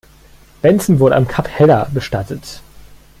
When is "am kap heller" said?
1.15-1.87